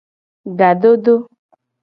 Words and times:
Ga 0.57 0.71
dodo. 0.81 1.15